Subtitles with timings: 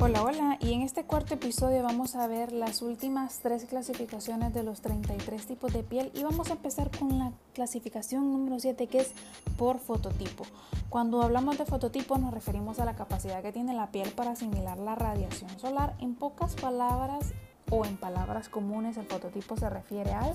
[0.00, 4.62] Hola, hola, y en este cuarto episodio vamos a ver las últimas tres clasificaciones de
[4.62, 9.00] los 33 tipos de piel y vamos a empezar con la clasificación número 7 que
[9.00, 9.10] es
[9.56, 10.44] por fototipo.
[10.88, 14.78] Cuando hablamos de fototipo nos referimos a la capacidad que tiene la piel para asimilar
[14.78, 15.96] la radiación solar.
[15.98, 17.32] En pocas palabras
[17.68, 20.32] o en palabras comunes el fototipo se refiere al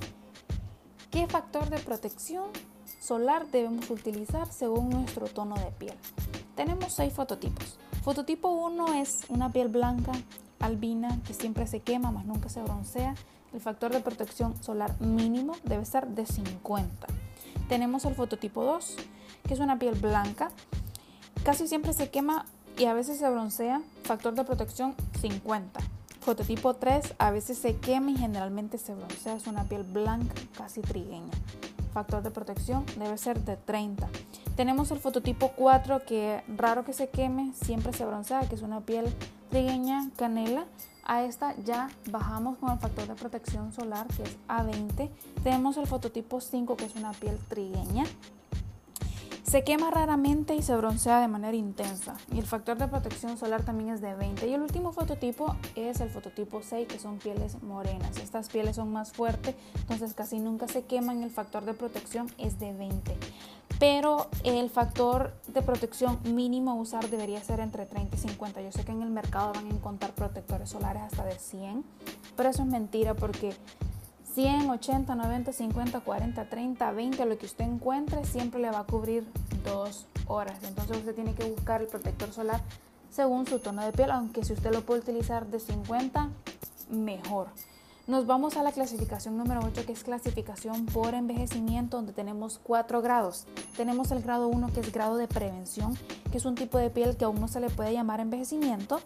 [1.10, 2.48] qué factor de protección
[3.00, 5.96] solar debemos utilizar según nuestro tono de piel.
[6.56, 7.78] Tenemos seis fototipos.
[8.04, 10.12] Fototipo 1 es una piel blanca,
[10.60, 13.16] albina, que siempre se quema, más nunca se broncea.
[13.54, 17.08] El factor de protección solar mínimo debe ser de 50.
[17.70, 18.96] Tenemos el fototipo 2,
[19.48, 20.52] que es una piel blanca,
[21.44, 22.46] casi siempre se quema
[22.78, 23.82] y a veces se broncea.
[24.04, 25.80] Factor de protección 50.
[26.22, 29.36] Fototipo 3 a veces se quema y generalmente se broncea.
[29.36, 31.32] Es una piel blanca, casi trigueña.
[31.94, 34.10] Factor de protección debe ser de 30.
[34.56, 38.82] Tenemos el fototipo 4 que raro que se queme, siempre se broncea, que es una
[38.82, 39.06] piel
[39.50, 40.66] trigueña canela.
[41.06, 45.10] A esta ya bajamos con el factor de protección solar que es A20.
[45.44, 48.06] Tenemos el fototipo 5 que es una piel trigueña.
[49.54, 52.16] Se quema raramente y se broncea de manera intensa.
[52.32, 54.48] Y el factor de protección solar también es de 20.
[54.48, 58.18] Y el último fototipo es el fototipo 6, que son pieles morenas.
[58.18, 61.22] Estas pieles son más fuertes, entonces casi nunca se queman.
[61.22, 63.16] El factor de protección es de 20
[63.80, 68.62] pero el factor de protección mínimo a usar debería ser entre 30 y 50.
[68.62, 71.84] Yo sé que en el mercado van a encontrar protectores solares hasta de 100,
[72.38, 73.54] pero eso es mentira porque
[74.34, 78.84] 100, 80, 90, 50, 40, 30, 20, lo que usted encuentre siempre le va a
[78.84, 79.28] cubrir
[80.28, 80.58] horas.
[80.64, 82.62] Entonces usted tiene que buscar el protector solar
[83.10, 86.30] según su tono de piel, aunque si usted lo puede utilizar de 50,
[86.90, 87.48] mejor.
[88.06, 93.02] Nos vamos a la clasificación número 8, que es clasificación por envejecimiento, donde tenemos cuatro
[93.02, 93.46] grados.
[93.78, 95.98] Tenemos el grado 1, que es grado de prevención,
[96.30, 99.00] que es un tipo de piel que aún no se le puede llamar envejecimiento,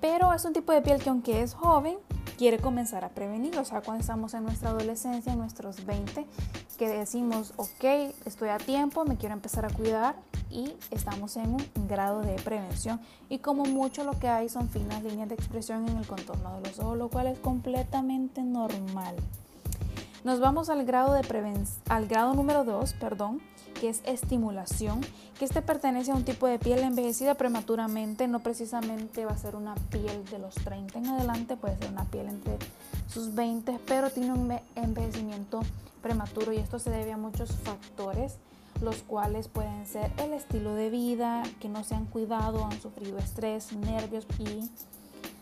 [0.00, 1.98] pero es un tipo de piel que aunque es joven,
[2.38, 3.58] quiere comenzar a prevenir.
[3.58, 6.24] O sea, cuando estamos en nuestra adolescencia, en nuestros 20,
[6.78, 10.14] que decimos, ok, estoy a tiempo, me quiero empezar a cuidar,
[10.50, 15.02] y estamos en un grado de prevención y como mucho lo que hay son finas
[15.02, 19.16] líneas de expresión en el contorno de los ojos, lo cual es completamente normal.
[20.24, 21.22] Nos vamos al grado, de
[21.88, 23.40] al grado número 2, perdón,
[23.80, 25.00] que es estimulación,
[25.38, 29.56] que este pertenece a un tipo de piel envejecida prematuramente, no precisamente va a ser
[29.56, 32.56] una piel de los 30 en adelante, puede ser una piel entre
[33.08, 35.60] sus 20, pero tiene un envejecimiento
[36.02, 38.36] prematuro y esto se debe a muchos factores
[38.80, 43.18] los cuales pueden ser el estilo de vida, que no se han cuidado, han sufrido
[43.18, 44.70] estrés, nervios y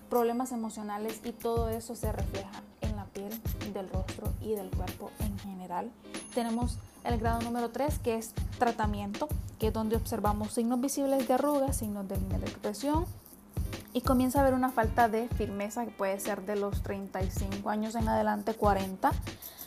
[0.09, 3.33] problemas emocionales y todo eso se refleja en la piel
[3.75, 5.91] del rostro y del cuerpo en general.
[6.35, 9.29] Tenemos el grado número 3 que es tratamiento,
[9.59, 13.07] que es donde observamos signos visibles de arrugas, signos de línea de expresión
[13.93, 17.95] y comienza a haber una falta de firmeza que puede ser de los 35 años
[17.95, 19.11] en adelante, 40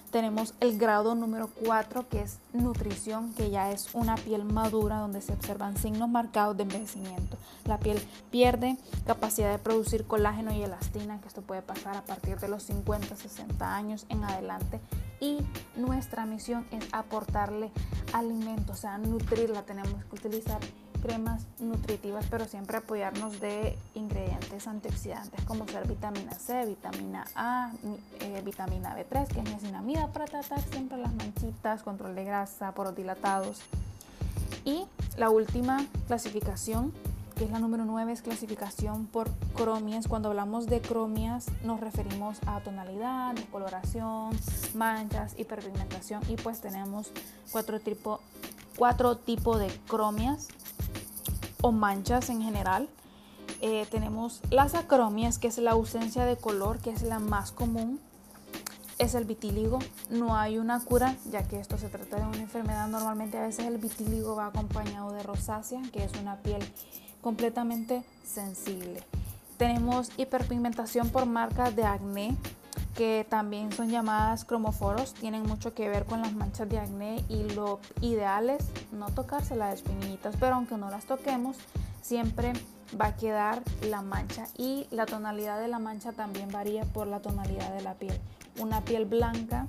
[0.10, 5.22] tenemos el grado número 4 que es nutrición, que ya es una piel madura donde
[5.22, 7.38] se observan signos marcados de envejecimiento.
[7.66, 8.00] La piel
[8.32, 12.64] pierde capacidad de producir colágeno y elastina, que esto puede pasar a partir de los
[12.64, 14.80] 50, 60 años en adelante.
[15.20, 15.38] Y
[15.76, 17.72] nuestra misión es aportarle
[18.14, 19.64] alimento, o sea, nutrirla.
[19.64, 20.60] Tenemos que utilizar
[21.00, 27.72] cremas nutritivas, pero siempre apoyarnos de ingredientes antioxidantes como ser vitamina C, vitamina A,
[28.22, 32.96] eh, vitamina B3, que es niacinamida para tratar siempre las manchitas, control de grasa, poros
[32.96, 33.62] dilatados.
[34.66, 34.86] Y
[35.18, 36.94] la última clasificación,
[37.36, 40.08] que es la número 9, es clasificación por cromias.
[40.08, 44.38] Cuando hablamos de cromias nos referimos a tonalidad, descoloración,
[44.76, 47.12] manchas, hiperpigmentación y pues tenemos
[47.52, 48.20] cuatro tipos
[48.80, 50.48] cuatro tipos de cromias
[51.62, 52.88] o manchas en general.
[53.62, 58.00] Eh, tenemos las acromias, que es la ausencia de color, que es la más común.
[58.98, 59.80] Es el vitíligo.
[60.10, 62.88] No hay una cura, ya que esto se trata de una enfermedad.
[62.88, 66.62] Normalmente a veces el vitíligo va acompañado de rosácea, que es una piel
[67.22, 69.04] completamente sensible.
[69.58, 72.36] Tenemos hiperpigmentación por marcas de acné,
[73.00, 77.44] que también son llamadas cromoforos, tienen mucho que ver con las manchas de acné y
[77.52, 81.56] lo ideal es no tocarse las espinillitas, pero aunque no las toquemos,
[82.02, 82.52] siempre
[83.00, 87.22] va a quedar la mancha y la tonalidad de la mancha también varía por la
[87.22, 88.20] tonalidad de la piel.
[88.60, 89.68] Una piel blanca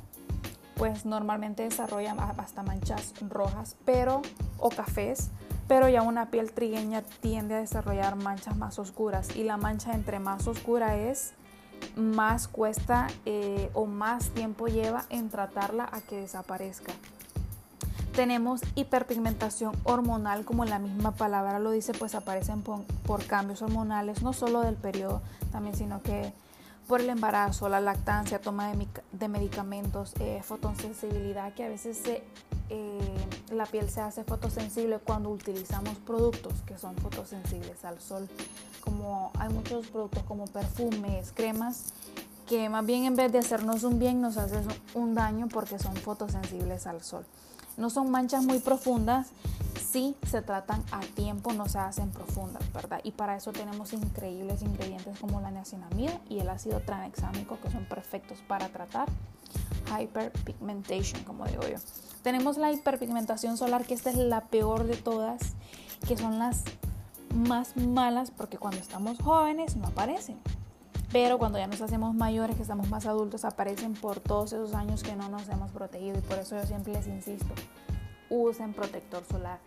[0.75, 4.23] pues normalmente desarrolla hasta manchas rojas pero
[4.59, 5.31] o cafés,
[5.69, 10.19] pero ya una piel trigueña tiende a desarrollar manchas más oscuras y la mancha entre
[10.19, 11.35] más oscura es
[11.97, 16.93] más cuesta eh, o más tiempo lleva en tratarla a que desaparezca.
[18.15, 24.33] Tenemos hiperpigmentación hormonal, como la misma palabra lo dice, pues aparecen por, cambios hormonales, no
[24.33, 25.23] solo del periodo,
[25.53, 26.33] también, sino que
[26.89, 28.73] por el embarazo, la lactancia, toma
[29.13, 32.03] de, medicamentos, eh, fotosensibilidad, que a veces
[32.69, 38.29] eh, la piel se hace fotosensible cuando utilizamos productos que son fotosensibles al sol,
[38.81, 41.93] como hay muchos productos como perfumes, cremas,
[42.49, 45.95] que más bien en vez de hacernos un bien nos hacen un daño porque son
[45.97, 47.25] fotosensibles al sol.
[47.77, 49.29] No son manchas muy profundas,
[49.91, 53.01] si se tratan a tiempo, no se hacen profundas, ¿verdad?
[53.05, 57.85] Y para eso tenemos increíbles ingredientes como la niacinamida y el ácido tranexámico que son
[57.87, 59.09] perfectos para tratar
[59.99, 61.79] hyperpigmentation, como digo yo.
[62.23, 65.41] Tenemos la hiperpigmentación solar, que esta es la peor de todas,
[66.07, 66.63] que son las
[67.35, 70.39] más malas porque cuando estamos jóvenes no aparecen.
[71.13, 75.03] Pero cuando ya nos hacemos mayores, que estamos más adultos, aparecen por todos esos años
[75.03, 76.19] que no nos hemos protegido.
[76.19, 77.53] Y por eso yo siempre les insisto,
[78.29, 79.59] usen protector solar.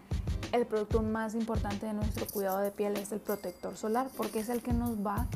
[0.54, 4.50] El producto más importante de nuestro cuidado de piel es el protector solar porque es
[4.50, 5.28] el que nos va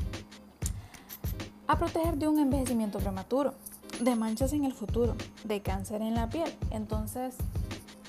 [1.66, 3.52] a proteger de un envejecimiento prematuro,
[4.00, 5.14] de manchas en el futuro,
[5.44, 6.50] de cáncer en la piel.
[6.70, 7.34] Entonces,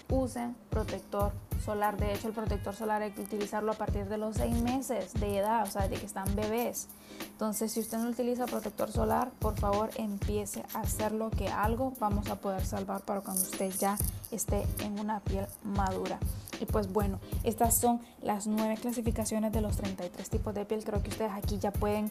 [0.10, 1.49] usen protector solar.
[1.70, 5.38] De hecho, el protector solar hay que utilizarlo a partir de los seis meses de
[5.38, 6.88] edad, o sea, de que están bebés.
[7.32, 12.28] Entonces, si usted no utiliza protector solar, por favor empiece a hacerlo, que algo vamos
[12.30, 13.98] a poder salvar para cuando usted ya
[14.32, 16.18] esté en una piel madura.
[16.60, 20.84] Y pues bueno, estas son las nueve clasificaciones de los 33 tipos de piel.
[20.84, 22.10] Creo que ustedes aquí ya pueden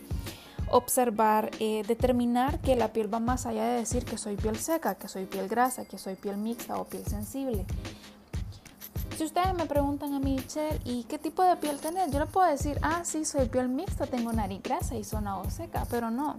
[0.71, 4.95] observar, eh, determinar que la piel va más allá de decir que soy piel seca,
[4.95, 7.67] que soy piel grasa, que soy piel mixta o piel sensible.
[9.19, 12.13] Si ustedes me preguntan a mí, Cher, ¿y qué tipo de piel tenés?
[12.13, 15.51] Yo le puedo decir, ah, sí, soy piel mixta, tengo nariz grasa y zona o
[15.51, 16.37] seca, pero no.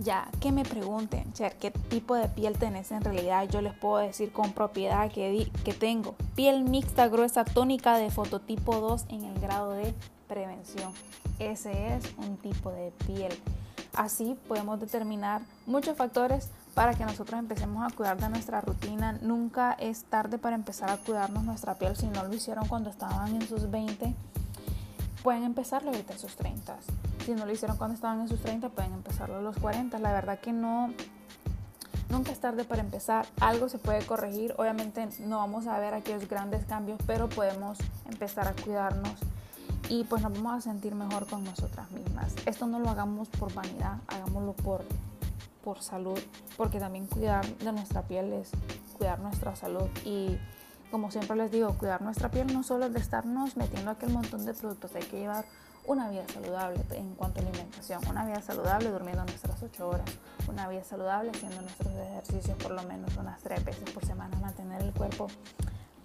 [0.00, 3.48] Ya, que me pregunten, Cher, ¿qué tipo de piel tenés en realidad?
[3.48, 8.80] Yo les puedo decir con propiedad que, que tengo piel mixta, gruesa, tónica de fototipo
[8.80, 9.94] 2 en el grado de
[10.26, 10.92] prevención.
[11.38, 13.32] Ese es un tipo de piel.
[13.94, 19.18] Así podemos determinar muchos factores para que nosotros empecemos a cuidar de nuestra rutina.
[19.22, 21.96] Nunca es tarde para empezar a cuidarnos nuestra piel.
[21.96, 24.14] Si no lo hicieron cuando estaban en sus 20,
[25.22, 26.76] pueden empezarlo ahorita en sus 30.
[27.24, 29.98] Si no lo hicieron cuando estaban en sus 30, pueden empezarlo a los 40.
[30.00, 30.92] La verdad que no,
[32.10, 33.26] nunca es tarde para empezar.
[33.40, 34.54] Algo se puede corregir.
[34.58, 39.14] Obviamente no vamos a ver aquellos grandes cambios, pero podemos empezar a cuidarnos
[39.88, 42.34] y pues nos vamos a sentir mejor con nosotras mismas.
[42.44, 44.84] Esto no lo hagamos por vanidad, hagámoslo por
[45.66, 46.20] por salud,
[46.56, 48.52] porque también cuidar de nuestra piel es
[48.96, 50.38] cuidar nuestra salud y
[50.92, 54.46] como siempre les digo, cuidar nuestra piel no solo es de estarnos metiendo aquel montón
[54.46, 55.44] de productos, hay que llevar
[55.84, 60.08] una vida saludable en cuanto a alimentación, una vida saludable durmiendo nuestras 8 horas,
[60.48, 64.82] una vida saludable haciendo nuestros ejercicios por lo menos unas 3 veces por semana, mantener
[64.82, 65.26] el cuerpo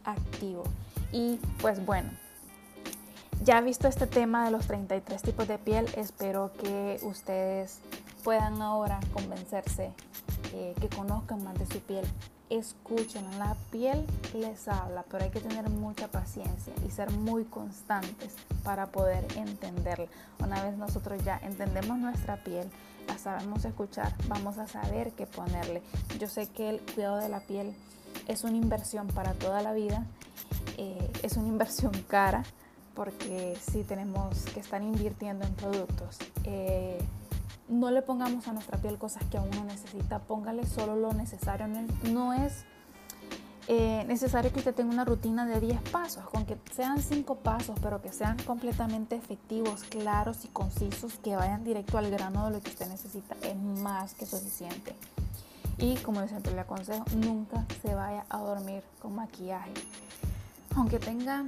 [0.04, 0.64] activo.
[1.12, 2.10] Y pues bueno,
[3.44, 7.80] ya visto este tema de los 33 tipos de piel, espero que ustedes
[8.24, 9.92] puedan ahora convencerse,
[10.54, 12.06] eh, que conozcan más de su piel.
[12.50, 18.36] Escuchen, la piel les habla, pero hay que tener mucha paciencia y ser muy constantes
[18.64, 20.08] para poder entenderla.
[20.40, 22.70] Una vez nosotros ya entendemos nuestra piel,
[23.08, 25.82] la sabemos escuchar, vamos a saber qué ponerle.
[26.20, 27.74] Yo sé que el cuidado de la piel
[28.28, 30.06] es una inversión para toda la vida,
[30.78, 32.44] eh, es una inversión cara
[32.96, 36.18] porque si tenemos que estar invirtiendo en productos.
[36.44, 37.00] Eh,
[37.70, 41.68] no le pongamos a nuestra piel cosas que aún no necesita, póngale solo lo necesario.
[42.12, 42.66] No es
[43.68, 47.78] eh, necesario que usted tenga una rutina de 10 pasos, con que sean 5 pasos,
[47.82, 52.62] pero que sean completamente efectivos, claros y concisos, que vayan directo al grano de lo
[52.62, 54.96] que usted necesita, es más que suficiente.
[55.78, 59.72] Y como siempre le aconsejo, nunca se vaya a dormir con maquillaje.
[60.76, 61.46] Aunque tenga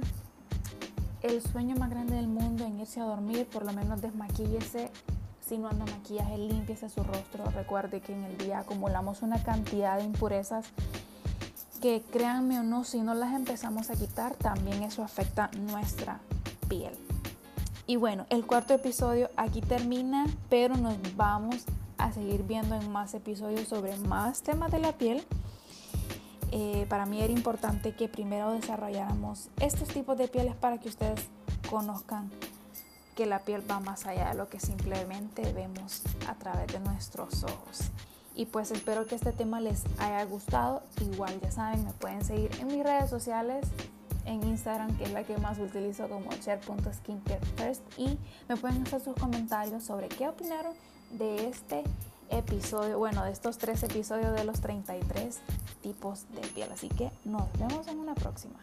[1.22, 4.90] el sueño más grande del mundo en irse a dormir, por lo menos desmaquíllese
[5.46, 7.44] si no anda maquillaje, limpiese su rostro.
[7.50, 10.66] Recuerde que en el día acumulamos una cantidad de impurezas
[11.82, 16.18] que créanme o no, si no las empezamos a quitar, también eso afecta nuestra
[16.68, 16.94] piel.
[17.86, 21.64] Y bueno, el cuarto episodio aquí termina, pero nos vamos
[21.98, 25.22] a seguir viendo en más episodios sobre más temas de la piel.
[26.52, 31.20] Eh, para mí era importante que primero desarrolláramos estos tipos de pieles para que ustedes
[31.68, 32.30] conozcan
[33.14, 37.44] que la piel va más allá de lo que simplemente vemos a través de nuestros
[37.44, 37.90] ojos.
[38.34, 40.82] Y pues espero que este tema les haya gustado.
[41.00, 43.64] Igual ya saben, me pueden seguir en mis redes sociales,
[44.24, 47.82] en Instagram, que es la que más utilizo como share.skincarefirst.
[47.96, 48.18] Y
[48.48, 50.74] me pueden hacer sus comentarios sobre qué opinaron
[51.12, 51.84] de este
[52.30, 55.38] episodio, bueno, de estos tres episodios de los 33
[55.82, 56.72] tipos de piel.
[56.72, 58.58] Así que nos vemos en una próxima.